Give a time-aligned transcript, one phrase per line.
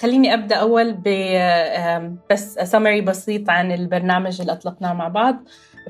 [0.00, 1.08] خليني أبدأ أول ب
[2.30, 5.36] بس سمري بسيط عن البرنامج اللي أطلقناه مع بعض.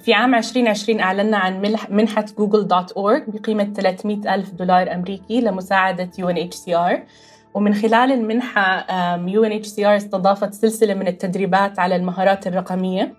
[0.01, 6.11] في عام 2020 أعلنا عن منحة جوجل دوت أورج بقيمة 300 ألف دولار أمريكي لمساعدة
[6.21, 6.99] UNHCR
[7.57, 8.87] ومن خلال المنحة
[9.17, 13.15] UNHCR استضافت سلسلة من التدريبات على المهارات الرقمية.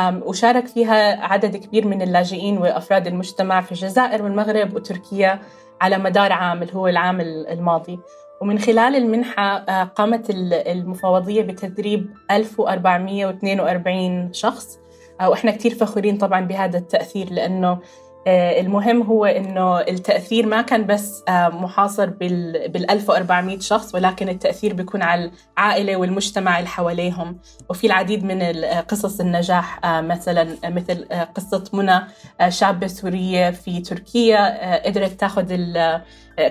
[0.00, 5.40] وشارك فيها عدد كبير من اللاجئين وأفراد المجتمع في الجزائر والمغرب وتركيا
[5.80, 7.98] على مدار عام اللي هو العام الماضي.
[8.42, 14.78] ومن خلال المنحة آه، قامت المفوضية بتدريب 1442 شخص.
[15.20, 17.78] آه، وإحنا كتير فخورين طبعا بهذا التأثير لأنه
[18.26, 24.74] المهم هو إنه التأثير ما كان بس آه، محاصر بال بال 1400 شخص ولكن التأثير
[24.74, 27.38] بيكون على العائلة والمجتمع اللي حواليهم.
[27.70, 32.00] وفي العديد من قصص النجاح آه، مثلا مثل قصة منى
[32.48, 35.56] شابة سورية في تركيا قدرت تاخذ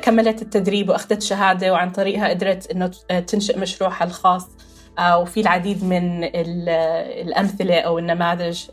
[0.02, 2.91] كملت التدريب وأخذت شهادة وعن طريقها قدرت إنه
[3.27, 4.44] تنشئ مشروعها الخاص.
[4.44, 8.63] آه، وفي العديد من الأمثلة أو النماذج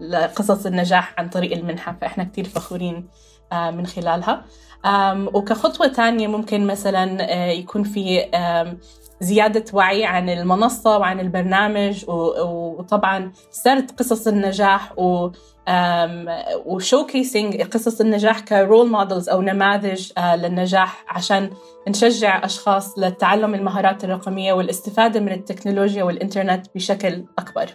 [0.00, 3.08] لقصص النجاح عن طريق المنحة فإحنا كتير فخورين
[3.52, 4.44] آه، من خلالها.
[5.34, 8.30] وكخطوة تانية ممكن مثلا آه، يكون في
[9.20, 15.30] زيادة وعي عن المنصة وعن البرنامج وطبعا سرد قصص النجاح و
[16.66, 21.50] و showcasing قصص النجاح ك role models أو نماذج آه، للنجاح عشان
[21.88, 27.70] نشجع أشخاص لتعلم المهارات الرقمية والاستفادة من التكنولوجيا والإنترنت بشكل أكبر.